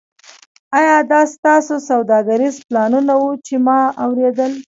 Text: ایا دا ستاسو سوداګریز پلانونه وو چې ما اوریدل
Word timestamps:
ایا 0.77 0.97
دا 1.11 1.21
ستاسو 1.35 1.75
سوداګریز 1.89 2.55
پلانونه 2.67 3.13
وو 3.19 3.31
چې 3.45 3.55
ما 3.65 3.79
اوریدل 4.03 4.51